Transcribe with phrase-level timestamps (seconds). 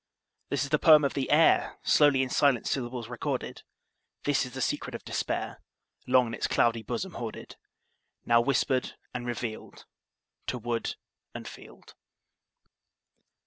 [0.49, 3.61] This is the poem of the air, Slowly in silent syllables recorded;
[4.23, 5.61] This is the secret of despair,
[6.07, 7.55] Long in its cloudy bosom hoarded,
[8.25, 9.85] Now whispered and revealed
[10.47, 10.95] To wood
[11.35, 11.93] and field.